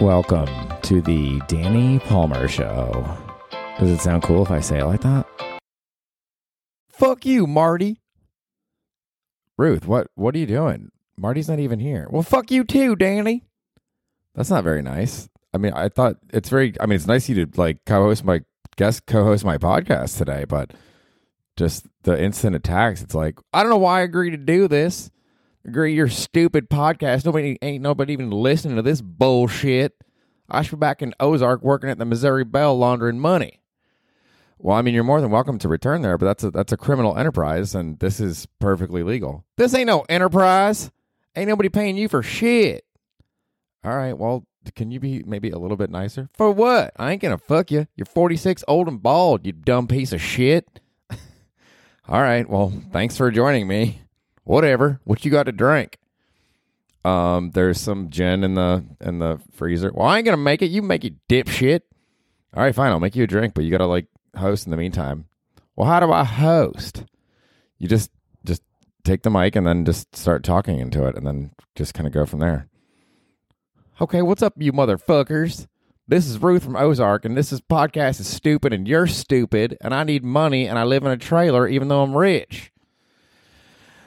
[0.00, 0.48] Welcome
[0.82, 3.06] to the Danny Palmer Show.
[3.78, 5.26] Does it sound cool if I say it like that?
[6.88, 8.00] Fuck you, Marty.
[9.56, 10.90] Ruth, what what are you doing?
[11.16, 12.08] Marty's not even here.
[12.10, 13.44] Well, fuck you too, Danny.
[14.34, 15.28] That's not very nice.
[15.54, 16.74] I mean, I thought it's very.
[16.80, 18.40] I mean, it's nice you to like co-host my
[18.76, 20.72] guest co-host my podcast today, but
[21.56, 23.02] just the instant attacks.
[23.02, 25.10] It's like I don't know why I agreed to do this.
[25.64, 27.24] Agree your stupid podcast.
[27.24, 29.94] Nobody ain't nobody even listening to this bullshit.
[30.48, 33.60] I should be back in Ozark working at the Missouri Belle laundering money.
[34.58, 36.76] Well, I mean, you're more than welcome to return there, but that's a that's a
[36.76, 39.44] criminal enterprise, and this is perfectly legal.
[39.56, 40.90] This ain't no enterprise.
[41.34, 42.84] Ain't nobody paying you for shit.
[43.84, 46.28] All right, well, can you be maybe a little bit nicer?
[46.34, 46.92] For what?
[46.96, 47.86] I ain't gonna fuck you.
[47.96, 49.46] You're 46, old and bald.
[49.46, 50.80] You dumb piece of shit.
[52.08, 54.02] All right, well, thanks for joining me.
[54.44, 55.00] Whatever.
[55.04, 55.98] What you got to drink?
[57.04, 59.90] Um, there's some gin in the in the freezer.
[59.92, 60.70] Well, I ain't gonna make it.
[60.70, 61.80] You make it, dipshit.
[62.54, 62.92] All right, fine.
[62.92, 65.26] I'll make you a drink, but you gotta like host in the meantime.
[65.74, 67.04] Well, how do I host?
[67.78, 68.10] You just
[68.44, 68.62] just
[69.04, 72.12] take the mic and then just start talking into it, and then just kind of
[72.12, 72.68] go from there.
[74.00, 75.66] Okay, what's up, you motherfuckers?
[76.06, 79.94] This is Ruth from Ozark, and this is podcast is stupid, and you're stupid, and
[79.94, 82.72] I need money, and I live in a trailer, even though I'm rich.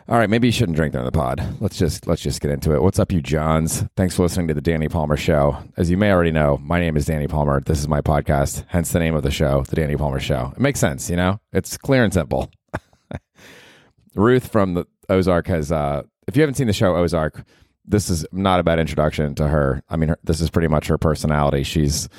[0.08, 1.44] All right, maybe you shouldn't drink during the pod.
[1.60, 2.84] Let's just let's just get into it.
[2.84, 3.84] What's up, you Johns?
[3.98, 5.58] Thanks for listening to the Danny Palmer Show.
[5.78, 7.60] As you may already know, my name is Danny Palmer.
[7.60, 10.54] This is my podcast, hence the name of the show, the Danny Palmer Show.
[10.56, 11.40] It makes sense, you know.
[11.52, 12.52] It's clear and simple.
[14.16, 15.72] Ruth from the Ozark has.
[15.72, 17.44] Uh, if you haven't seen the show Ozark,
[17.84, 19.82] this is not a bad introduction to her.
[19.90, 21.64] I mean, her, this is pretty much her personality.
[21.64, 22.10] She's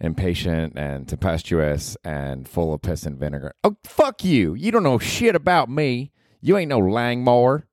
[0.00, 3.52] impatient and tempestuous and full of piss and vinegar.
[3.62, 4.54] Oh, fuck you!
[4.54, 6.12] You don't know shit about me.
[6.46, 7.66] You ain't no Langmore.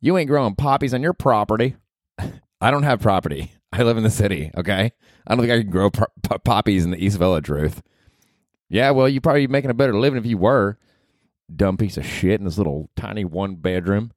[0.00, 1.76] You ain't growing poppies on your property.
[2.62, 3.52] I don't have property.
[3.70, 4.92] I live in the city, okay?
[5.26, 7.82] I don't think I can grow po- po- poppies in the East Village, Ruth.
[8.70, 10.78] Yeah, well, you're probably making a better living if you were.
[11.54, 14.10] Dumb piece of shit in this little tiny one bedroom.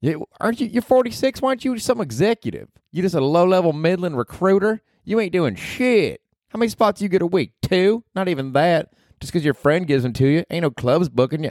[0.00, 0.68] You, aren't you?
[0.68, 1.42] You're 46.
[1.42, 2.68] Why aren't you some executive?
[2.92, 4.80] You just a low level Midland recruiter.
[5.02, 6.20] You ain't doing shit.
[6.50, 7.54] How many spots you get a week?
[7.62, 8.04] Two?
[8.14, 8.92] Not even that.
[9.20, 10.44] Just because your friend gives them to you.
[10.50, 11.50] Ain't no clubs booking you.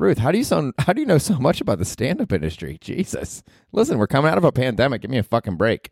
[0.00, 2.32] Ruth, how do you so how do you know so much about the stand up
[2.32, 2.78] industry?
[2.80, 3.42] Jesus.
[3.70, 5.02] Listen, we're coming out of a pandemic.
[5.02, 5.90] Give me a fucking break.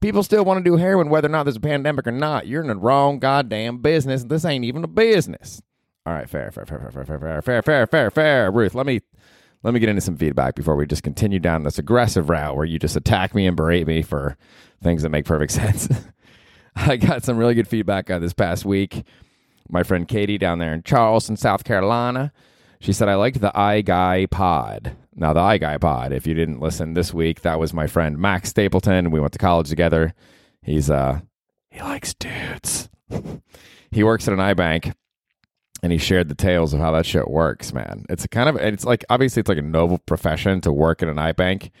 [0.00, 2.46] People still want to do heroin whether or not there's a pandemic or not.
[2.46, 4.24] You're in the wrong goddamn business.
[4.24, 5.60] This ain't even a business.
[6.06, 8.50] All right, fair, fair, fair, fair, fair, fair, fair, fair, fair, fair.
[8.50, 9.02] Ruth, let me
[9.62, 12.64] let me get into some feedback before we just continue down this aggressive route where
[12.64, 14.38] you just attack me and berate me for
[14.82, 15.90] things that make perfect sense.
[16.74, 19.04] I got some really good feedback uh, this past week.
[19.68, 22.32] My friend Katie down there in Charleston, South Carolina,
[22.80, 24.96] she said, I liked the I Guy pod.
[25.14, 28.18] Now, the I Guy pod, if you didn't listen this week, that was my friend
[28.18, 29.10] Max Stapleton.
[29.10, 30.14] We went to college together.
[30.62, 31.20] He's, uh,
[31.70, 32.88] he likes dudes.
[33.90, 34.92] he works at an eye bank
[35.82, 38.04] and he shared the tales of how that shit works, man.
[38.08, 41.08] It's a kind of, it's like, obviously, it's like a noble profession to work at
[41.08, 41.72] an eye bank.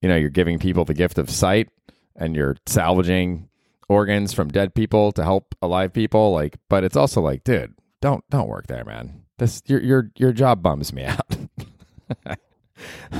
[0.00, 1.68] You know, you're giving people the gift of sight
[2.16, 3.48] and you're salvaging
[3.90, 6.32] organs from dead people to help alive people.
[6.32, 9.24] Like, but it's also like, dude, don't, don't work there, man.
[9.40, 11.26] This your your your job bums me out.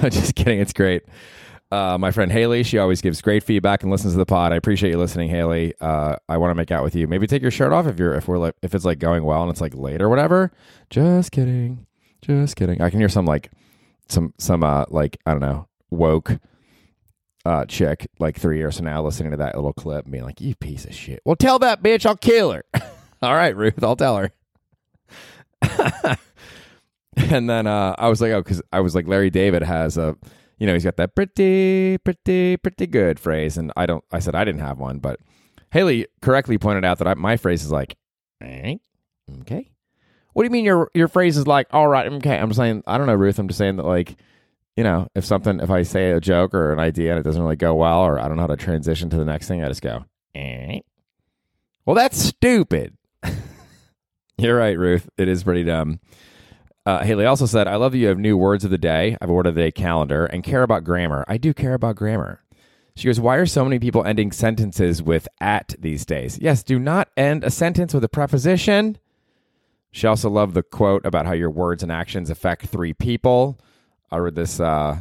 [0.10, 0.60] Just kidding.
[0.60, 1.02] It's great.
[1.72, 4.52] Uh, my friend Haley, she always gives great feedback and listens to the pod.
[4.52, 5.72] I appreciate you listening, Haley.
[5.80, 7.06] Uh, I want to make out with you.
[7.08, 9.40] Maybe take your shirt off if you're if we're like if it's like going well
[9.40, 10.52] and it's like late or whatever.
[10.90, 11.86] Just kidding.
[12.20, 12.82] Just kidding.
[12.82, 13.50] I can hear some like
[14.08, 16.38] some some uh like I don't know woke
[17.46, 20.42] uh chick like three years from now listening to that little clip and being like,
[20.42, 22.64] "You piece of shit." Well, tell that bitch I'll kill her.
[23.22, 24.32] All right, Ruth, I'll tell her.
[27.16, 30.16] and then uh, I was like, oh, because I was like, Larry David has a,
[30.58, 34.04] you know, he's got that pretty, pretty, pretty good phrase, and I don't.
[34.12, 35.20] I said I didn't have one, but
[35.70, 37.96] Haley correctly pointed out that I, my phrase is like,
[38.40, 38.76] eh,
[39.42, 39.70] okay.
[40.32, 42.38] What do you mean your your phrase is like, all right, okay?
[42.38, 43.38] I'm saying I don't know, Ruth.
[43.38, 44.16] I'm just saying that like,
[44.76, 47.42] you know, if something, if I say a joke or an idea and it doesn't
[47.42, 49.68] really go well, or I don't know how to transition to the next thing, I
[49.68, 50.04] just go,
[50.34, 50.80] eh.
[51.84, 52.96] Well, that's stupid.
[54.40, 55.06] You're right, Ruth.
[55.18, 56.00] It is pretty dumb.
[56.86, 59.12] Uh, Haley also said, I love that you have new words of the day.
[59.20, 61.26] I have ordered the day calendar and care about grammar.
[61.28, 62.42] I do care about grammar.
[62.96, 66.38] She goes, Why are so many people ending sentences with at these days?
[66.40, 68.96] Yes, do not end a sentence with a preposition.
[69.92, 73.60] She also loved the quote about how your words and actions affect three people.
[74.10, 75.00] I read this uh,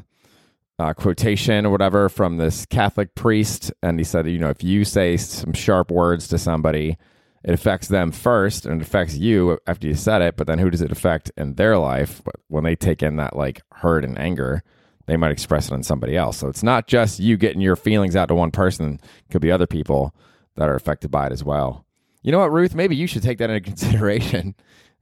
[0.77, 4.83] uh, quotation or whatever from this Catholic priest, and he said, You know, if you
[4.83, 6.97] say some sharp words to somebody,
[7.43, 10.69] it affects them first and it affects you after you said it, but then who
[10.69, 14.17] does it affect in their life But when they take in that like hurt and
[14.19, 14.63] anger?
[15.05, 16.37] They might express it on somebody else.
[16.37, 19.51] So it's not just you getting your feelings out to one person, it could be
[19.51, 20.13] other people
[20.55, 21.85] that are affected by it as well.
[22.21, 22.75] You know what, Ruth?
[22.75, 24.53] Maybe you should take that into consideration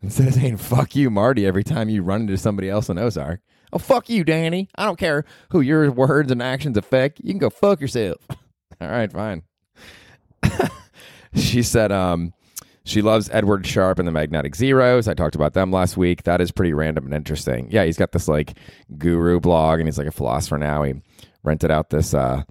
[0.01, 3.41] instead of saying "fuck you, Marty" every time you run into somebody else in Ozark.
[3.73, 4.69] Oh, fuck you, Danny.
[4.75, 7.19] I don't care who your words and actions affect.
[7.21, 8.25] You can go fuck yourself.
[8.79, 9.43] All right, fine.
[11.35, 12.33] she said, um,
[12.87, 15.09] she loves Edward Sharpe and the Magnetic Zeros.
[15.09, 16.23] I talked about them last week.
[16.23, 17.67] That is pretty random and interesting.
[17.69, 18.57] Yeah, he's got this like
[18.97, 20.83] guru blog and he's like a philosopher now.
[20.83, 20.93] He
[21.43, 22.43] rented out this uh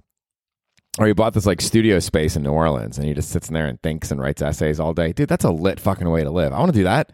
[0.99, 3.55] or he bought this like studio space in New Orleans and he just sits in
[3.55, 5.11] there and thinks and writes essays all day.
[5.11, 6.53] Dude, that's a lit fucking way to live.
[6.53, 7.11] I want to do that.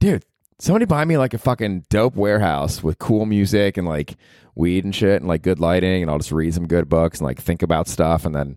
[0.00, 0.24] Dude,
[0.58, 4.16] somebody buy me like a fucking dope warehouse with cool music and like
[4.56, 7.26] weed and shit and like good lighting and I'll just read some good books and
[7.26, 8.56] like think about stuff and then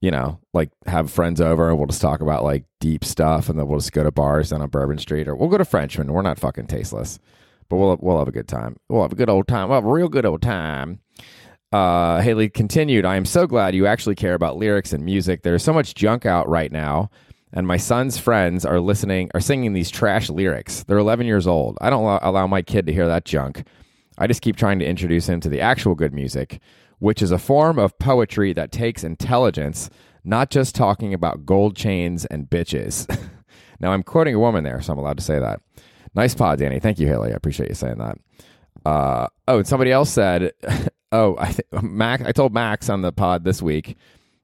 [0.00, 3.58] you know, like have friends over and we'll just talk about like deep stuff and
[3.58, 6.12] then we'll just go to bars down on Bourbon Street or we'll go to Frenchmen.
[6.12, 7.18] We're not fucking tasteless.
[7.68, 8.76] But we'll we'll have a good time.
[8.88, 9.68] We'll have a good old time.
[9.68, 11.00] We'll have a real good old time.
[11.72, 15.42] Uh, Haley continued, I am so glad you actually care about lyrics and music.
[15.42, 17.10] There's so much junk out right now,
[17.52, 20.84] and my son's friends are listening, are singing these trash lyrics.
[20.84, 21.76] They're 11 years old.
[21.80, 23.64] I don't allow, allow my kid to hear that junk.
[24.16, 26.60] I just keep trying to introduce him to the actual good music
[26.98, 29.90] which is a form of poetry that takes intelligence,
[30.24, 33.06] not just talking about gold chains and bitches.
[33.80, 35.60] now, I'm quoting a woman there, so I'm allowed to say that.
[36.14, 36.80] Nice pod, Danny.
[36.80, 37.32] Thank you, Haley.
[37.32, 38.18] I appreciate you saying that.
[38.84, 40.52] Uh, oh, and somebody else said,
[41.12, 41.68] oh, I th-.
[41.72, 43.96] I told Max on the pod this week,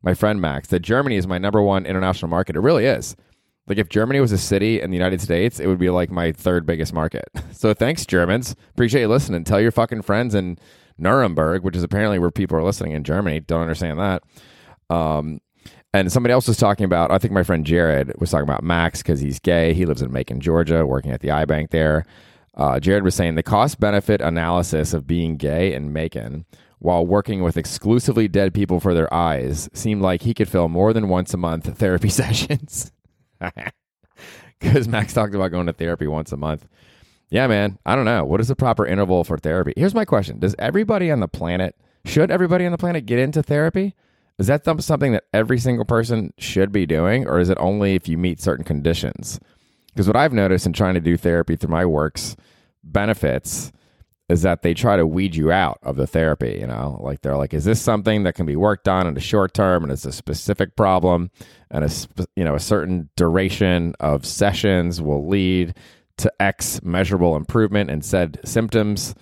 [0.03, 2.57] my friend Max, that Germany is my number one international market.
[2.57, 3.17] It really is.
[3.67, 6.33] Like if Germany was a city in the United States, it would be like my
[6.33, 7.25] third biggest market.
[7.53, 8.57] So thanks, Germans.
[8.71, 9.45] Appreciate you listening.
[9.45, 10.61] Tell your fucking friends and
[11.03, 13.41] Nuremberg, which is apparently where people are listening in Germany.
[13.41, 14.23] Don't understand that.
[14.89, 15.41] Um,
[15.95, 19.03] and somebody else was talking about, I think my friend Jared was talking about Max
[19.03, 19.75] because he's gay.
[19.75, 22.05] He lives in Macon, Georgia, working at the eye bank there.
[22.55, 26.47] Uh, Jared was saying the cost benefit analysis of being gay in Macon
[26.79, 30.93] while working with exclusively dead people for their eyes seemed like he could fill more
[30.93, 32.93] than once a month therapy sessions.
[34.63, 36.69] Because Max talked about going to therapy once a month.
[37.33, 37.79] Yeah, man.
[37.87, 38.27] I don't know.
[38.27, 39.73] What is the proper interval for therapy?
[39.75, 41.75] Here's my question Does everybody on the planet,
[42.05, 43.95] should everybody on the planet get into therapy?
[44.39, 48.07] Is that something that every single person should be doing, or is it only if
[48.07, 49.41] you meet certain conditions?
[49.89, 52.37] Because what I've noticed in trying to do therapy through my works
[52.85, 53.73] benefits
[54.29, 56.59] is that they try to weed you out of the therapy.
[56.61, 59.21] You know, like they're like, is this something that can be worked on in the
[59.21, 61.31] short term, and it's a specific problem,
[61.71, 61.91] and a
[62.37, 65.75] you know a certain duration of sessions will lead
[66.23, 69.15] to X measurable improvement in said symptoms?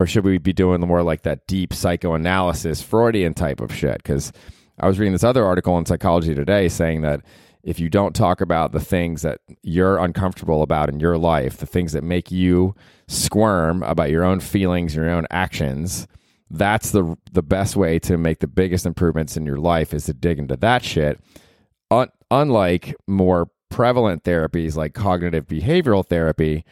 [0.00, 3.96] Or should we be doing more like that deep psychoanalysis, Freudian type of shit?
[3.98, 4.32] Because
[4.78, 7.20] I was reading this other article in Psychology Today saying that
[7.64, 11.66] if you don't talk about the things that you're uncomfortable about in your life, the
[11.66, 12.74] things that make you
[13.08, 16.06] squirm about your own feelings, your own actions,
[16.50, 20.14] that's the the best way to make the biggest improvements in your life is to
[20.14, 21.20] dig into that shit.
[21.90, 26.64] Un- unlike more prevalent therapies like cognitive behavioral therapy,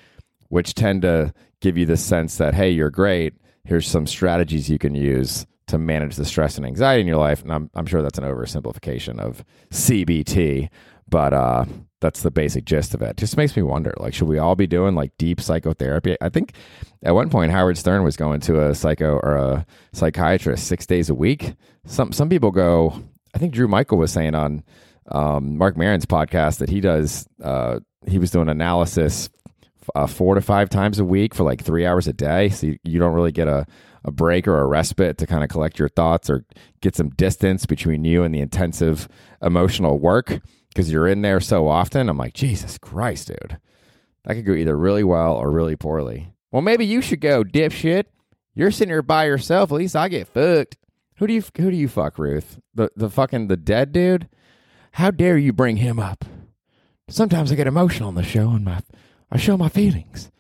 [0.48, 3.34] which tend to give you the sense that, hey, you're great.
[3.64, 7.43] Here's some strategies you can use to manage the stress and anxiety in your life.
[7.43, 10.69] And I'm, I'm sure that's an oversimplification of CBT,
[11.08, 11.64] but uh,
[12.00, 13.16] that's the basic gist of it.
[13.16, 16.16] Just makes me wonder, like, should we all be doing like deep psychotherapy?
[16.20, 16.52] I think
[17.02, 21.10] at one point Howard Stern was going to a psycho or a psychiatrist six days
[21.10, 21.54] a week.
[21.84, 23.02] Some some people go.
[23.34, 24.62] I think Drew Michael was saying on
[25.08, 27.26] um, Marc Maron's podcast that he does.
[27.42, 29.28] Uh, he was doing analysis
[29.95, 32.49] uh, four to five times a week for like three hours a day.
[32.49, 33.66] So you, you don't really get a,
[34.04, 36.45] a break or a respite to kind of collect your thoughts or
[36.80, 39.09] get some distance between you and the intensive
[39.42, 42.09] emotional work because you're in there so often.
[42.09, 43.59] I'm like, Jesus Christ, dude.
[44.25, 46.33] That could go either really well or really poorly.
[46.50, 48.04] Well, maybe you should go, dipshit.
[48.54, 49.71] You're sitting here by yourself.
[49.71, 50.76] At least I get fucked.
[51.19, 52.59] Who do you who do you fuck, Ruth?
[52.75, 54.28] The the fucking the dead dude?
[54.97, 56.25] How dare you bring him up?
[57.11, 58.81] Sometimes I get emotional on the show and my
[59.31, 60.31] I show my feelings.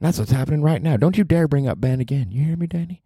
[0.00, 0.96] that's what's happening right now.
[0.96, 2.32] Don't you dare bring up Ben again.
[2.32, 3.02] You hear me, Danny?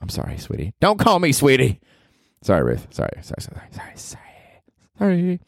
[0.00, 0.72] I'm sorry, sweetie.
[0.80, 1.80] Don't call me sweetie.
[2.42, 2.86] Sorry, Ruth.
[2.88, 4.22] Sorry, sorry, sorry, sorry, sorry.
[4.98, 5.40] Sorry.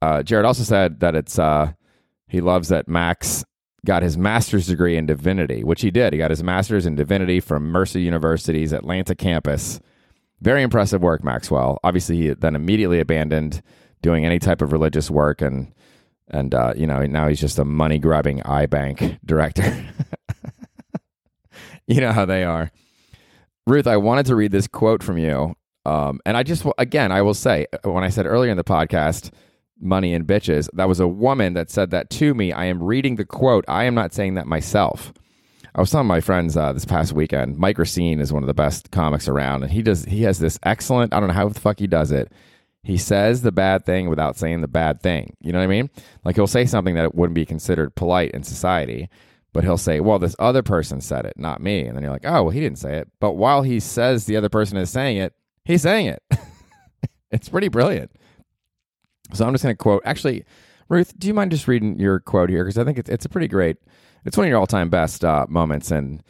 [0.00, 1.74] Uh, Jared also said that it's uh,
[2.26, 3.44] he loves that Max
[3.86, 6.12] got his master's degree in divinity, which he did.
[6.12, 9.78] He got his master's in divinity from Mercer University's Atlanta campus.
[10.40, 11.78] Very impressive work, Maxwell.
[11.84, 13.62] Obviously, he then immediately abandoned
[14.02, 15.72] doing any type of religious work and
[16.28, 19.84] and uh, you know now he's just a money grubbing eye bank director.
[21.86, 22.70] you know how they are.
[23.66, 25.54] Ruth, I wanted to read this quote from you.
[25.84, 29.30] Um, and I just, again, I will say, when I said earlier in the podcast,
[29.80, 32.52] money and bitches, that was a woman that said that to me.
[32.52, 33.64] I am reading the quote.
[33.68, 35.12] I am not saying that myself.
[35.74, 38.54] I was telling my friends uh, this past weekend, Mike Recine is one of the
[38.54, 41.58] best comics around, and he does, he has this excellent, I don't know how the
[41.58, 42.30] fuck he does it
[42.82, 45.36] he says the bad thing without saying the bad thing.
[45.40, 45.90] You know what I mean?
[46.24, 49.08] Like he'll say something that wouldn't be considered polite in society,
[49.52, 52.26] but he'll say, "Well, this other person said it, not me." And then you're like,
[52.26, 55.18] "Oh, well, he didn't say it." But while he says the other person is saying
[55.18, 55.34] it,
[55.64, 56.22] he's saying it.
[57.30, 58.10] it's pretty brilliant.
[59.32, 60.02] So I'm just going to quote.
[60.04, 60.44] Actually,
[60.88, 62.64] Ruth, do you mind just reading your quote here?
[62.64, 63.76] Because I think it's it's a pretty great.
[64.24, 66.20] It's one of your all time best uh, moments in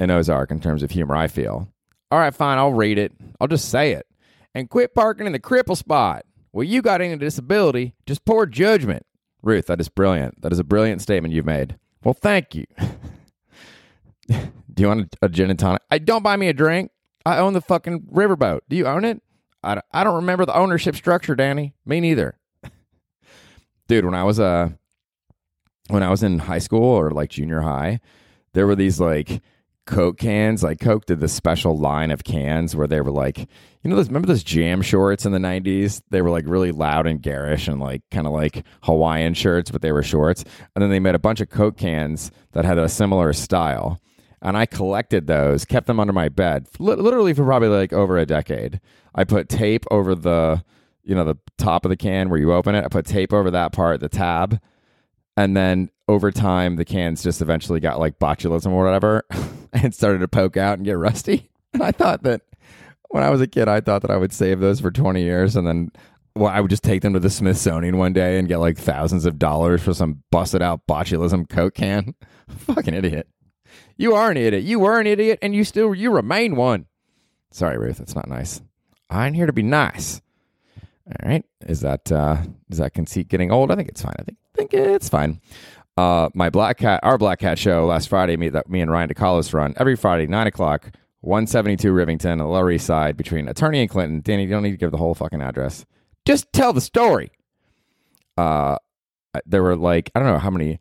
[0.00, 1.14] in Ozark in terms of humor.
[1.14, 1.68] I feel.
[2.10, 2.58] All right, fine.
[2.58, 3.12] I'll read it.
[3.40, 4.06] I'll just say it.
[4.54, 6.24] And quit parking in the cripple spot.
[6.52, 9.06] Well, you got any disability, just poor judgment.
[9.42, 10.42] Ruth, that is brilliant.
[10.42, 11.78] That is a brilliant statement you've made.
[12.02, 12.66] Well, thank you.
[14.28, 15.82] Do you want a, a gin and tonic?
[15.90, 16.90] I don't buy me a drink.
[17.24, 18.60] I own the fucking riverboat.
[18.68, 19.22] Do you own it?
[19.62, 21.74] I I don't remember the ownership structure, Danny.
[21.84, 22.38] Me neither.
[23.88, 24.70] Dude, when I was uh
[25.88, 28.00] when I was in high school or like junior high,
[28.54, 29.42] there were these like
[29.90, 30.62] Coke cans.
[30.62, 34.06] Like Coke did this special line of cans where they were like, you know, those
[34.06, 36.00] remember those jam shorts in the '90s?
[36.10, 39.82] They were like really loud and garish and like kind of like Hawaiian shirts, but
[39.82, 40.44] they were shorts.
[40.74, 44.00] And then they made a bunch of Coke cans that had a similar style.
[44.40, 48.24] And I collected those, kept them under my bed, literally for probably like over a
[48.24, 48.80] decade.
[49.14, 50.64] I put tape over the,
[51.02, 52.84] you know, the top of the can where you open it.
[52.84, 54.58] I put tape over that part, the tab,
[55.36, 59.24] and then over time the cans just eventually got like botulism or whatever
[59.82, 61.50] and started to poke out and get rusty.
[61.72, 62.42] And i thought that
[63.10, 65.54] when i was a kid i thought that i would save those for 20 years
[65.54, 65.92] and then
[66.34, 69.24] well i would just take them to the smithsonian one day and get like thousands
[69.24, 72.16] of dollars for some busted out botulism coke can.
[72.48, 73.28] Fucking idiot.
[73.96, 74.64] You are an idiot.
[74.64, 76.86] You were an idiot and you still you remain one.
[77.52, 77.98] Sorry ruth.
[77.98, 78.60] That's not nice.
[79.08, 80.20] I'm here to be nice.
[81.06, 81.44] All right.
[81.68, 83.70] Is that uh is that conceit getting old?
[83.70, 84.16] I think it's fine.
[84.18, 85.40] I think think it's fine.
[86.00, 89.10] Uh, my Black Cat, our Black Cat show last Friday, me that me and Ryan
[89.10, 93.46] DeCalos run every Friday, nine o'clock, one seventy two Rivington, the Lower East Side, between
[93.48, 94.22] Attorney and Clinton.
[94.22, 95.84] Danny, you don't need to give the whole fucking address.
[96.24, 97.32] Just tell the story.
[98.38, 98.76] Uh,
[99.44, 100.78] there were like I don't know how many.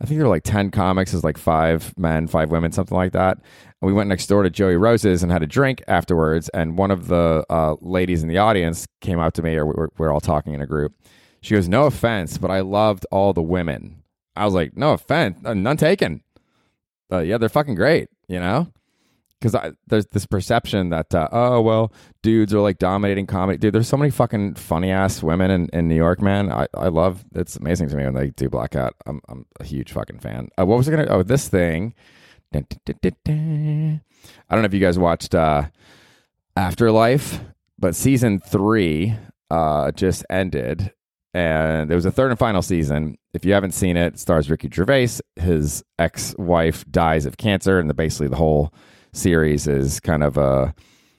[0.00, 1.14] I think there were like ten comics.
[1.14, 3.38] Is like five men, five women, something like that.
[3.38, 6.48] And we went next door to Joey Rose's and had a drink afterwards.
[6.50, 9.72] And one of the uh, ladies in the audience came up to me, or we
[9.76, 10.94] we're, we we're all talking in a group
[11.40, 13.99] she goes, No offense, but I loved all the women.
[14.40, 16.22] I was like, No offense, uh, none taken.
[17.12, 18.68] Yeah, they're fucking great, you know?
[19.40, 21.92] Because there's this perception that, uh, oh, well,
[22.22, 23.58] dudes are like dominating comedy.
[23.58, 26.52] Dude, there's so many fucking funny ass women in, in New York, man.
[26.52, 28.94] I, I love it's amazing to me when they do Blackout.
[29.06, 30.48] I'm, I'm a huge fucking fan.
[30.58, 31.94] Uh, what was I going to, oh, this thing.
[32.54, 32.60] I
[34.50, 35.68] don't know if you guys watched uh,
[36.56, 37.40] Afterlife,
[37.78, 39.16] but season three
[39.50, 40.92] uh, just ended
[41.32, 43.16] and there was a third and final season.
[43.32, 45.20] If you haven't seen it, it stars Ricky Gervais.
[45.36, 48.74] His ex-wife dies of cancer, and the, basically the whole
[49.12, 50.74] series is kind of a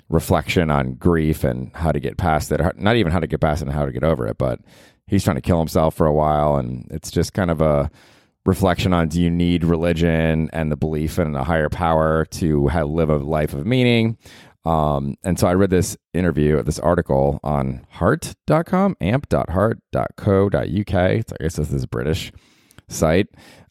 [0.10, 2.60] reflection on grief and how to get past it.
[2.78, 4.60] Not even how to get past it and how to get over it, but
[5.08, 7.90] he's trying to kill himself for a while, and it's just kind of a
[8.46, 13.10] reflection on do you need religion and the belief in a higher power to live
[13.10, 14.18] a life of meaning
[14.64, 20.96] um, and so I read this interview, this article on heart.com, amp.heart.co.uk.
[20.96, 22.32] I guess this is this British
[22.88, 23.28] site.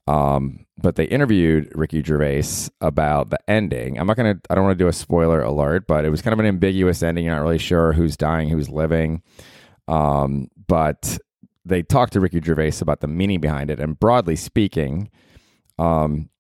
[0.07, 3.99] Um, but they interviewed Ricky Gervais about the ending.
[3.99, 6.23] I'm not going to, I don't want to do a spoiler alert, but it was
[6.23, 7.27] kind of an ambiguous ending.
[7.27, 9.23] You're not really sure who's dying, who's living.
[9.87, 11.19] Um, but
[11.65, 13.79] they talked to Ricky Gervais about the meaning behind it.
[13.79, 15.11] And broadly speaking,
[15.79, 16.31] um,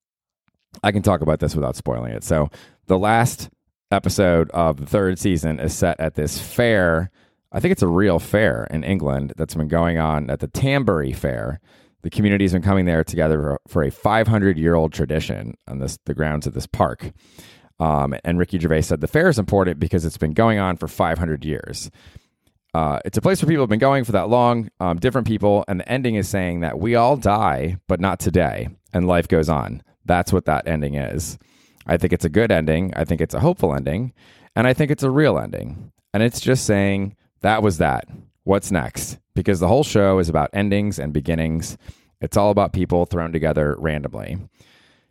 [0.83, 2.25] I can talk about this without spoiling it.
[2.25, 2.49] So
[2.87, 3.50] the last
[3.90, 7.11] episode of the third season is set at this fair.
[7.52, 11.12] I think it's a real fair in England that's been going on at the Tambury
[11.12, 11.61] Fair.
[12.02, 16.14] The community's been coming there together for, a 500 year old tradition on this the
[16.14, 17.12] grounds of this park.
[17.78, 20.87] Um, and Ricky Gervais said the fair is important because it's been going on for
[20.87, 21.90] 500 years.
[22.73, 25.64] Uh, it's a place where people have been going for that long, um, different people,
[25.66, 29.49] and the ending is saying that we all die, but not today, and life goes
[29.49, 29.82] on.
[30.04, 31.37] That's what that ending is.
[31.90, 32.92] I think it's a good ending.
[32.94, 34.12] I think it's a hopeful ending.
[34.54, 35.90] And I think it's a real ending.
[36.14, 38.06] And it's just saying, that was that.
[38.44, 39.18] What's next?
[39.35, 41.76] Because the whole show is about endings and beginnings.
[42.20, 44.38] It's all about people thrown together randomly.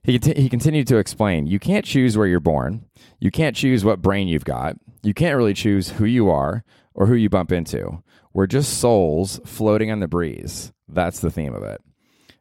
[0.04, 2.86] He, he continued to explain you can't choose where you're born.
[3.20, 4.78] You can't choose what brain you've got.
[5.04, 8.02] You can't really choose who you are or who you bump into.
[8.34, 10.72] We're just souls floating on the breeze.
[10.88, 11.82] That's the theme of it.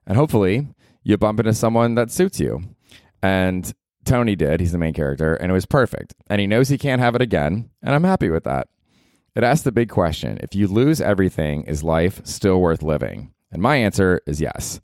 [0.06, 0.68] And hopefully,
[1.02, 2.62] you bump into someone that suits you.
[3.20, 3.74] And
[4.08, 4.60] Tony did.
[4.60, 6.14] He's the main character, and it was perfect.
[6.28, 8.68] And he knows he can't have it again, and I'm happy with that.
[9.36, 13.32] It asks the big question if you lose everything, is life still worth living?
[13.52, 14.80] And my answer is yes.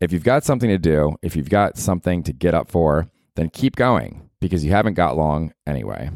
[0.00, 3.48] If you've got something to do, if you've got something to get up for, then
[3.48, 6.10] keep going because you haven't got long anyway.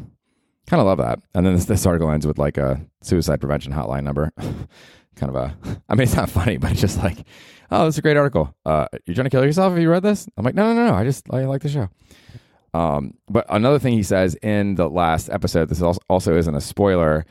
[0.67, 1.19] Kind of love that.
[1.33, 4.31] And then this, this article ends with like a suicide prevention hotline number.
[5.15, 5.57] kind of a,
[5.89, 7.25] I mean, it's not funny, but just like,
[7.73, 8.55] oh, this is a great article.
[8.65, 10.27] Uh, you're trying to kill yourself if you read this?
[10.37, 10.93] I'm like, no, no, no, no.
[10.93, 11.89] I just I like the show.
[12.73, 17.25] Um, but another thing he says in the last episode, this also, isn't a spoiler.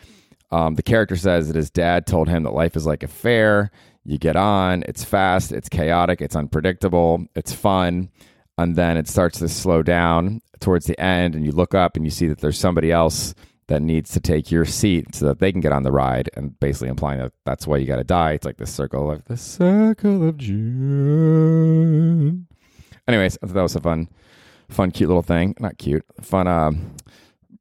[0.51, 3.71] Um, the character says that his dad told him that life is like a fair.
[4.05, 8.11] You get on, it's fast, it's chaotic, it's unpredictable, it's fun.
[8.59, 12.05] And then it starts to slow down towards the end, and you look up and
[12.05, 13.35] you see that there's somebody else
[13.73, 16.61] that needs to take your seat so that they can get on the ride, and
[16.61, 18.33] basically implying that that's why you got to die.
[18.33, 21.77] It's like the circle of the circle of June.
[23.09, 24.11] Anyways, that was a fun,
[24.69, 25.55] fun, cute little thing.
[25.59, 26.47] Not cute, fun.
[26.47, 26.95] Um,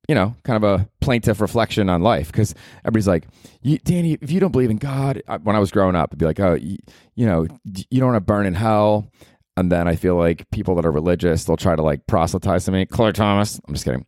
[0.09, 3.27] you know, kind of a plaintive reflection on life because everybody's like,
[3.85, 6.41] Danny, if you don't believe in God, when I was growing up, it'd be like,
[6.41, 6.77] oh, you,
[7.15, 9.09] you know, you don't want to burn in hell.
[9.55, 12.71] And then I feel like people that are religious, they'll try to like proselytize to
[12.73, 12.85] me.
[12.85, 14.05] Claire Thomas, I'm just kidding.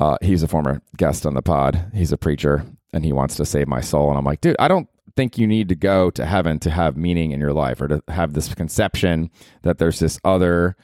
[0.00, 1.90] Uh, he's a former guest on the pod.
[1.94, 4.08] He's a preacher and he wants to save my soul.
[4.08, 6.96] And I'm like, dude, I don't think you need to go to heaven to have
[6.96, 9.30] meaning in your life or to have this conception
[9.62, 10.74] that there's this other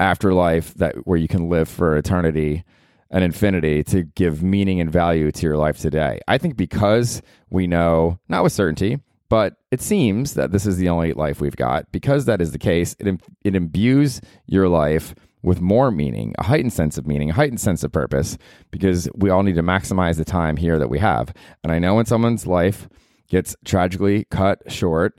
[0.00, 2.64] afterlife that where you can live for eternity
[3.10, 6.18] and infinity to give meaning and value to your life today.
[6.26, 10.88] I think because we know, not with certainty, but it seems that this is the
[10.88, 11.92] only life we've got.
[11.92, 16.72] Because that is the case, it, it imbues your life with more meaning, a heightened
[16.72, 18.38] sense of meaning, a heightened sense of purpose,
[18.70, 21.34] because we all need to maximize the time here that we have.
[21.62, 22.88] And I know when someone's life
[23.28, 25.18] gets tragically cut short,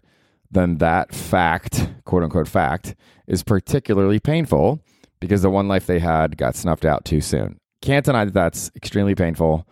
[0.50, 2.96] then that fact, quote unquote fact,
[3.28, 4.80] is particularly painful
[5.20, 7.60] because the one life they had got snuffed out too soon.
[7.82, 9.68] Can't deny that that's extremely painful,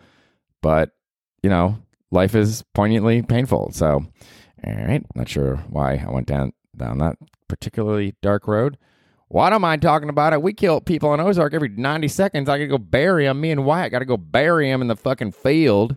[0.60, 0.90] but
[1.42, 1.78] you know,
[2.10, 3.70] life is poignantly painful.
[3.72, 4.04] So,
[4.64, 7.16] all right, not sure why I went down down that
[7.48, 8.78] particularly dark road.
[9.40, 10.42] I don't mind talking about it.
[10.42, 12.48] We kill people in Ozark every 90 seconds.
[12.48, 13.40] I gotta go bury them.
[13.40, 15.96] Me and Wyatt gotta go bury them in the fucking field.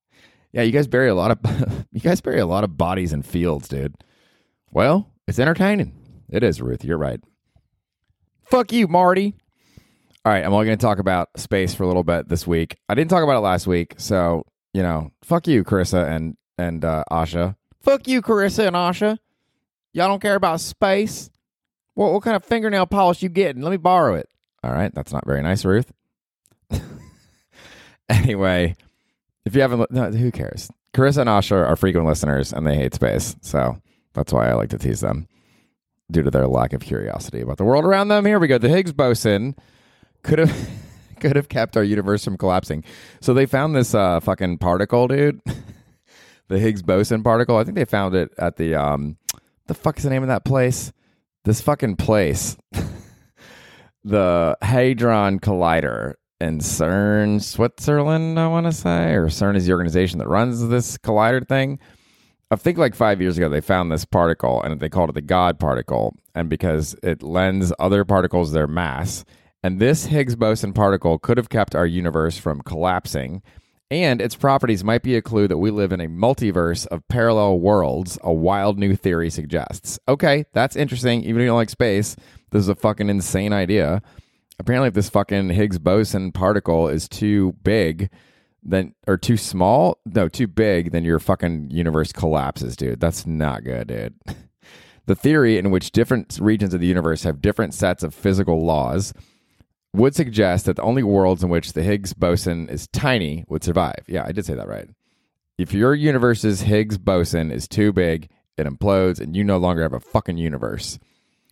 [0.52, 3.22] yeah, you guys bury a lot of you guys bury a lot of bodies in
[3.22, 3.94] fields, dude.
[4.70, 5.94] Well, it's entertaining.
[6.28, 6.84] It is, Ruth.
[6.84, 7.20] You're right.
[8.44, 9.34] Fuck you, Marty.
[10.24, 12.76] All right, I'm only to talk about space for a little bit this week.
[12.88, 16.84] I didn't talk about it last week, so you know, fuck you, Carissa and and
[16.84, 17.56] uh, Asha.
[17.80, 19.18] Fuck you, Carissa and Asha.
[19.92, 21.28] Y'all don't care about space.
[21.94, 23.62] What what kind of fingernail polish you getting?
[23.62, 24.28] Let me borrow it.
[24.62, 25.92] All right, that's not very nice, Ruth.
[28.08, 28.76] anyway,
[29.44, 30.70] if you haven't, no, who cares?
[30.94, 33.80] Carissa and Asha are frequent listeners, and they hate space, so
[34.14, 35.26] that's why I like to tease them
[36.10, 38.24] due to their lack of curiosity about the world around them.
[38.24, 38.58] Here we go.
[38.58, 39.56] The Higgs boson
[40.22, 40.70] could have
[41.20, 42.84] could have kept our universe from collapsing.
[43.20, 45.40] So they found this uh, fucking particle, dude.
[46.48, 47.56] the Higgs boson particle.
[47.56, 49.16] I think they found it at the um,
[49.66, 50.92] the fuck is the name of that place?
[51.44, 52.56] This fucking place,
[54.04, 60.18] the Hadron Collider in CERN, Switzerland, I want to say, or CERN is the organization
[60.18, 61.78] that runs this collider thing.
[62.50, 65.22] I think like five years ago, they found this particle and they called it the
[65.22, 66.16] God particle.
[66.34, 69.24] And because it lends other particles their mass,
[69.62, 73.42] and this Higgs boson particle could have kept our universe from collapsing
[73.92, 77.60] and its properties might be a clue that we live in a multiverse of parallel
[77.60, 79.98] worlds, a wild new theory suggests.
[80.08, 81.22] Okay, that's interesting.
[81.24, 82.16] Even if you don't like space,
[82.50, 84.00] this is a fucking insane idea.
[84.58, 88.08] Apparently, if this fucking Higgs boson particle is too big,
[88.62, 93.00] then or too small, no, too big, then your fucking universe collapses, dude.
[93.00, 94.14] That's not good, dude.
[95.06, 99.12] the theory in which different regions of the universe have different sets of physical laws
[99.92, 104.04] would suggest that the only worlds in which the Higgs boson is tiny would survive.
[104.08, 104.88] Yeah, I did say that right.
[105.58, 109.92] If your universe's Higgs boson is too big, it implodes and you no longer have
[109.92, 110.98] a fucking universe.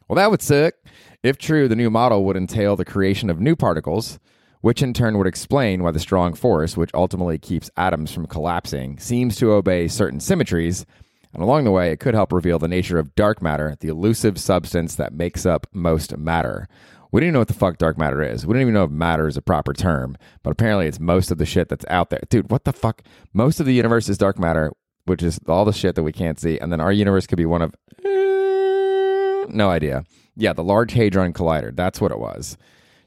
[0.09, 0.74] Well, that would suck.
[1.22, 4.18] If true, the new model would entail the creation of new particles,
[4.62, 8.98] which in turn would explain why the strong force, which ultimately keeps atoms from collapsing,
[8.98, 10.85] seems to obey certain symmetries.
[11.33, 14.40] And along the way, it could help reveal the nature of dark matter, the elusive
[14.40, 16.68] substance that makes up most matter.
[17.12, 18.46] We didn't know what the fuck dark matter is.
[18.46, 21.38] We didn't even know if matter is a proper term, but apparently it's most of
[21.38, 22.20] the shit that's out there.
[22.28, 23.02] Dude, what the fuck?
[23.32, 24.72] Most of the universe is dark matter,
[25.06, 26.58] which is all the shit that we can't see.
[26.58, 27.74] And then our universe could be one of.
[28.04, 30.04] Eh, no idea.
[30.36, 31.74] Yeah, the Large Hadron Collider.
[31.74, 32.56] That's what it was.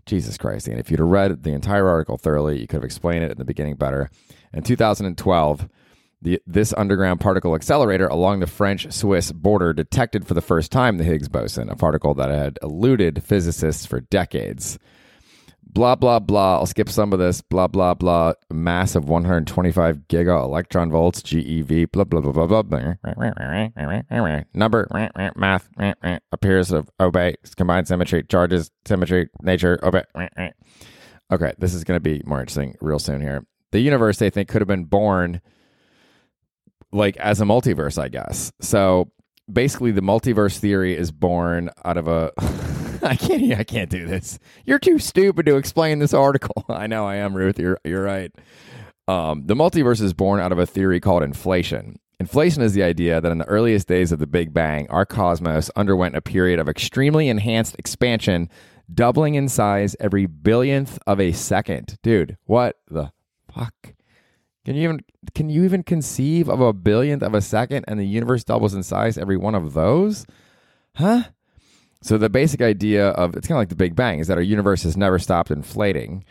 [0.06, 0.68] Jesus Christ.
[0.68, 3.38] And if you'd have read the entire article thoroughly, you could have explained it in
[3.38, 4.10] the beginning better.
[4.54, 5.70] In 2012,
[6.24, 10.98] the, this underground particle accelerator along the French Swiss border detected for the first time
[10.98, 14.80] the Higgs boson, a particle that had eluded physicists for decades.
[15.66, 16.60] Blah, blah, blah.
[16.60, 17.42] I'll skip some of this.
[17.42, 18.34] Blah, blah, blah.
[18.52, 22.94] Mass of 125 giga electron volts, GeV, blah, blah, blah, blah, blah.
[24.54, 24.88] Number,
[25.36, 25.68] math,
[26.32, 30.04] appears of obey, combined symmetry, charges, symmetry, nature, obey.
[31.32, 33.44] Okay, this is going to be more interesting real soon here.
[33.72, 35.42] the universe they think could have been born
[36.94, 38.52] like as a multiverse, I guess.
[38.62, 39.12] So
[39.52, 42.32] basically, the multiverse theory is born out of a.
[43.04, 43.60] I can't.
[43.60, 44.40] I can't do this.
[44.66, 46.64] You're too stupid to explain this article.
[46.70, 47.60] I know I am, Ruth.
[47.60, 48.32] You're you're right.
[49.08, 52.00] Um, the multiverse is born out of a theory called inflation.
[52.20, 55.70] Inflation is the idea that in the earliest days of the Big Bang, our cosmos
[55.76, 58.50] underwent a period of extremely enhanced expansion,
[58.94, 61.98] doubling in size every billionth of a second.
[62.02, 63.12] Dude, what the
[63.54, 63.94] fuck?
[64.66, 65.00] Can you even
[65.36, 68.84] can you even conceive of a billionth of a second and the universe doubles in
[68.84, 70.26] size every one of those?
[70.96, 71.24] Huh?
[72.02, 74.44] So the basic idea of it's kind of like the Big Bang is that our
[74.44, 76.24] universe has never stopped inflating.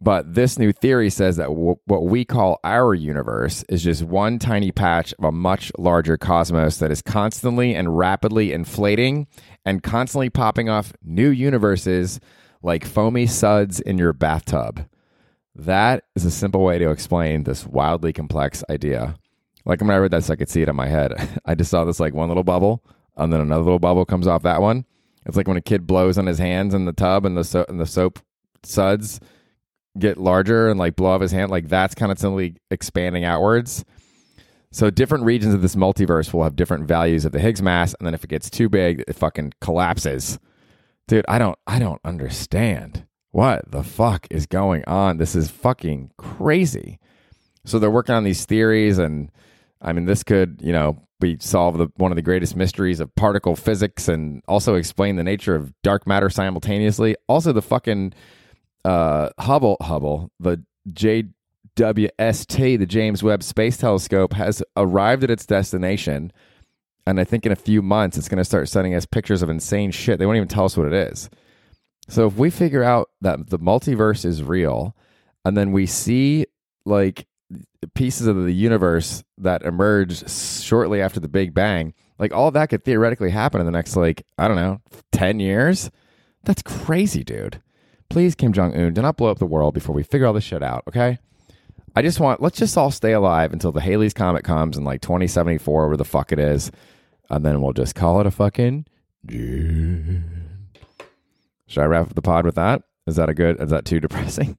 [0.00, 4.38] But this new theory says that w- what we call our universe is just one
[4.38, 9.26] tiny patch of a much larger cosmos that is constantly and rapidly inflating
[9.64, 12.20] and constantly popping off new universes
[12.62, 14.86] like foamy suds in your bathtub.
[15.54, 19.16] That is a simple way to explain this wildly complex idea.
[19.64, 21.12] Like when I read this, I could see it in my head.
[21.44, 22.82] I just saw this like one little bubble,
[23.16, 24.84] and then another little bubble comes off that one.
[25.26, 27.66] It's like when a kid blows on his hands in the tub, and the so-
[27.68, 28.20] and the soap
[28.62, 29.20] suds
[29.98, 31.50] get larger and like blow off his hand.
[31.50, 33.84] Like that's simply expanding outwards.
[34.70, 38.06] So different regions of this multiverse will have different values of the Higgs mass, and
[38.06, 40.38] then if it gets too big, it fucking collapses.
[41.08, 43.04] Dude, I don't I don't understand.
[43.38, 45.18] What the fuck is going on?
[45.18, 46.98] This is fucking crazy.
[47.64, 49.30] So they're working on these theories, and
[49.80, 53.14] I mean, this could, you know, be solve the one of the greatest mysteries of
[53.14, 57.14] particle physics, and also explain the nature of dark matter simultaneously.
[57.28, 58.12] Also, the fucking
[58.84, 66.32] uh, Hubble, Hubble, the JWST, the James Webb Space Telescope, has arrived at its destination,
[67.06, 69.48] and I think in a few months it's going to start sending us pictures of
[69.48, 70.18] insane shit.
[70.18, 71.30] They won't even tell us what it is.
[72.08, 74.96] So if we figure out that the multiverse is real,
[75.44, 76.46] and then we see
[76.84, 77.26] like
[77.94, 82.84] pieces of the universe that emerge shortly after the Big Bang, like all that could
[82.84, 84.80] theoretically happen in the next like I don't know
[85.12, 85.90] ten years.
[86.44, 87.62] That's crazy, dude.
[88.08, 90.44] Please, Kim Jong Un, do not blow up the world before we figure all this
[90.44, 90.82] shit out.
[90.88, 91.18] Okay.
[91.94, 95.02] I just want let's just all stay alive until the Halley's Comet comes in like
[95.02, 96.70] 2074, where the fuck it is,
[97.28, 98.86] and then we'll just call it a fucking.
[101.68, 102.82] Should I wrap up the pod with that?
[103.06, 103.60] Is that a good?
[103.62, 104.58] Is that too depressing?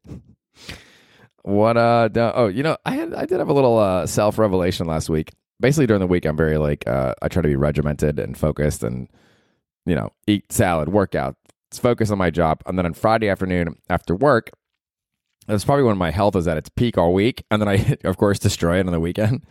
[1.44, 1.76] what?
[1.76, 2.10] Uh.
[2.16, 5.32] Oh, you know, I had I did have a little uh, self revelation last week.
[5.60, 8.82] Basically, during the week, I'm very like uh, I try to be regimented and focused,
[8.84, 9.10] and
[9.86, 11.36] you know, eat salad, workout,
[11.74, 14.52] focus on my job, and then on Friday afternoon after work,
[15.48, 18.18] that's probably when my health is at its peak all week, and then I, of
[18.18, 19.44] course, destroy it on the weekend.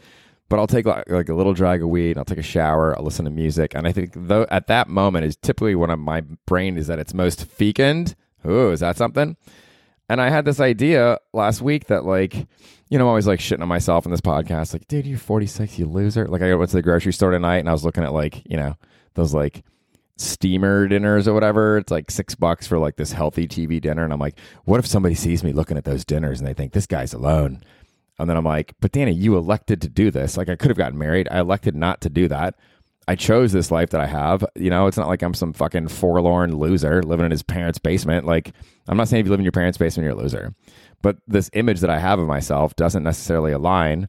[0.49, 2.17] But I'll take like, like a little drag of weed.
[2.17, 2.97] I'll take a shower.
[2.97, 6.23] I'll listen to music, and I think though at that moment is typically when my
[6.47, 8.15] brain is at its most fecund.
[8.47, 9.37] Ooh, is that something?
[10.09, 12.35] And I had this idea last week that like,
[12.89, 14.73] you know, I'm always like shitting on myself in this podcast.
[14.73, 16.27] Like, dude, you're 46, you loser.
[16.27, 18.57] Like, I went to the grocery store tonight, and I was looking at like, you
[18.57, 18.77] know,
[19.15, 19.65] those like
[20.17, 21.79] steamer dinners or whatever.
[21.79, 24.05] It's like six bucks for like this healthy TV dinner.
[24.05, 26.73] And I'm like, what if somebody sees me looking at those dinners and they think
[26.73, 27.63] this guy's alone?
[28.19, 30.37] And then I'm like, but Danny, you elected to do this.
[30.37, 31.29] Like I could have gotten married.
[31.31, 32.55] I elected not to do that.
[33.07, 34.45] I chose this life that I have.
[34.55, 38.27] You know, it's not like I'm some fucking forlorn loser living in his parents' basement.
[38.27, 38.53] Like,
[38.87, 40.55] I'm not saying if you live in your parents' basement, you're a loser.
[41.01, 44.09] But this image that I have of myself doesn't necessarily align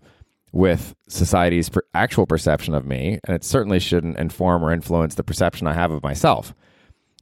[0.52, 3.20] with society's per- actual perception of me.
[3.24, 6.54] And it certainly shouldn't inform or influence the perception I have of myself.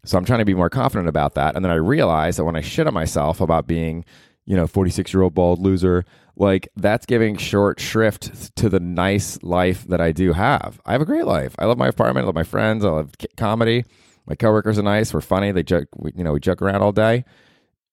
[0.04, 1.56] So I'm trying to be more confident about that.
[1.56, 4.06] And then I realize that when I shit on myself about being,
[4.45, 6.06] you know, 46 year old bald loser,
[6.38, 10.80] like that's giving short shrift to the nice life that I do have.
[10.86, 11.56] I have a great life.
[11.60, 12.23] I love my apartment.
[12.23, 12.86] I love my friends.
[12.86, 13.86] I love comedy.
[14.28, 15.13] My coworkers are nice.
[15.13, 15.52] We're funny.
[15.52, 17.26] They joke, we, you know, we joke around all day.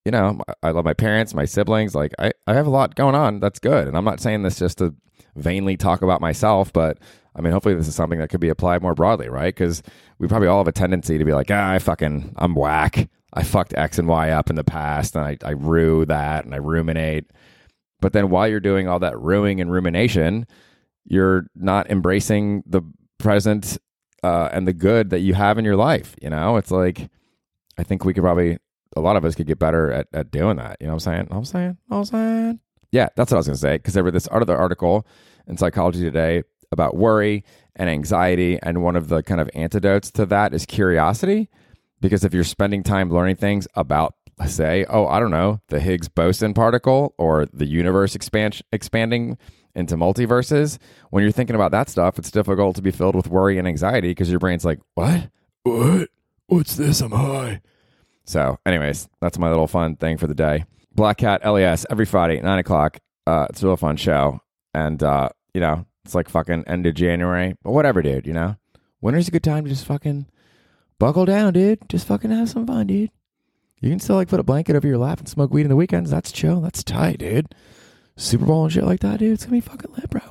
[0.05, 1.95] You know, I love my parents, my siblings.
[1.95, 3.41] Like I, I have a lot going on.
[3.41, 3.89] That's good.
[3.89, 4.95] And I'm not saying this just to
[5.37, 6.99] vainly talk about myself, but
[7.37, 9.55] I mean, hopefully this is something that could be applied more broadly, right?
[9.55, 9.83] Because
[10.19, 13.09] we probably all have a tendency to be like, ah, I fucking, I'm whack.
[13.33, 16.55] I fucked X and Y up in the past, and I, I rue that, and
[16.55, 17.27] I ruminate.
[18.05, 20.47] But then while you're doing all that ruining and rumination,
[21.07, 22.83] you're not embracing the
[23.17, 23.79] present
[24.23, 26.15] uh, and the good that you have in your life.
[26.21, 27.09] You know, it's like
[27.79, 28.59] I think we could probably
[28.95, 30.77] a lot of us could get better at, at doing that.
[30.81, 31.29] You know what I'm saying?
[31.31, 31.79] I'm saying?
[31.91, 32.61] I'm saying?
[32.93, 33.79] Yeah, that's what I was to say.
[33.79, 35.07] Because there was this other article
[35.47, 37.43] in Psychology Today about worry
[37.75, 38.59] and anxiety.
[38.63, 41.49] And one of the kind of antidotes to that is curiosity.
[42.03, 44.15] Because if you're spending time learning things about,
[44.47, 49.39] say, oh, I don't know, the Higgs boson particle or the universe expand- expanding
[49.75, 50.79] into multiverses,
[51.11, 54.09] when you're thinking about that stuff, it's difficult to be filled with worry and anxiety
[54.09, 55.31] because your brain's like, what?
[55.65, 56.09] What?
[56.47, 57.01] What's this?
[57.01, 57.61] I'm high.
[58.25, 60.65] So, anyways, that's my little fun thing for the day.
[60.95, 62.99] Black Cat LES every Friday, 9 o'clock.
[63.27, 64.41] Uh, it's a real fun show,
[64.75, 68.27] and uh, you know, it's like fucking end of January, but whatever, dude.
[68.27, 68.57] You know,
[69.01, 70.27] winter's a good time to just fucking
[70.99, 71.89] buckle down, dude.
[71.89, 73.11] Just fucking have some fun, dude.
[73.85, 75.77] You can still like put a blanket over your lap and smoke weed in the
[75.77, 76.11] weekends.
[76.11, 76.63] That's chill.
[76.63, 77.55] That's tight, dude.
[78.17, 79.33] Super Bowl and shit like that, dude.
[79.33, 80.23] It's gonna be fucking lit, bro.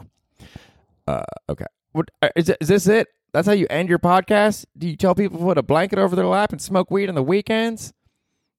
[1.05, 1.65] Uh, okay.
[1.91, 2.87] What uh, is, is this?
[2.87, 3.09] It?
[3.31, 4.65] That's how you end your podcast?
[4.75, 7.15] Do you tell people to put a blanket over their lap and smoke weed on
[7.15, 7.93] the weekends?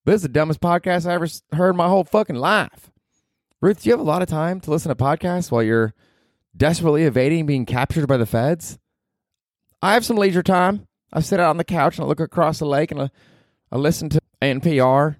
[0.04, 2.92] This is the dumbest podcast I ever heard in my whole fucking life.
[3.60, 5.94] Ruth, do you have a lot of time to listen to podcasts while you're
[6.56, 8.78] desperately evading being captured by the feds?
[9.82, 10.86] I have some leisure time.
[11.12, 13.10] I sit out on the couch and I look across the lake and I,
[13.72, 15.16] I listen to NPR.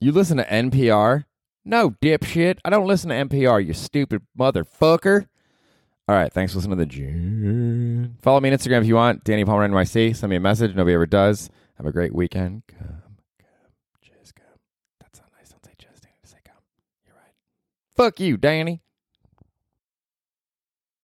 [0.00, 1.24] You listen to NPR?
[1.64, 2.58] No, dipshit.
[2.64, 5.26] I don't listen to NPR, you stupid motherfucker.
[6.08, 8.16] All right, thanks for listening to the June.
[8.22, 9.24] Follow me on Instagram if you want.
[9.24, 10.14] Danny Palmer NYC.
[10.14, 10.76] Send me a message.
[10.76, 11.50] Nobody ever does.
[11.78, 12.62] Have a great weekend.
[12.68, 13.02] Come,
[13.40, 14.44] come, just come.
[15.00, 15.48] That's not nice.
[15.48, 16.14] Don't say just, Danny.
[16.22, 16.54] Say come.
[17.04, 17.34] You're right.
[17.96, 18.82] Fuck you, Danny.